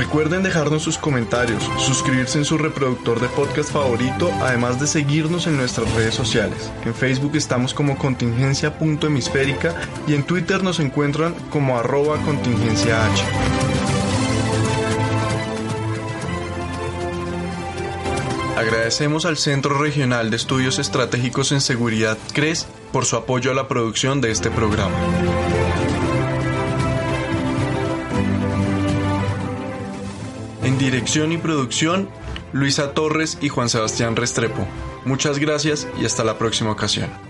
[0.00, 5.58] Recuerden dejarnos sus comentarios, suscribirse en su reproductor de podcast favorito, además de seguirnos en
[5.58, 6.72] nuestras redes sociales.
[6.86, 9.74] En Facebook estamos como contingencia.hemisférica
[10.06, 13.24] y en Twitter nos encuentran como arroba contingencia H.
[18.56, 23.68] Agradecemos al Centro Regional de Estudios Estratégicos en Seguridad CRES por su apoyo a la
[23.68, 24.96] producción de este programa.
[30.80, 32.08] Dirección y producción,
[32.54, 34.66] Luisa Torres y Juan Sebastián Restrepo.
[35.04, 37.29] Muchas gracias y hasta la próxima ocasión.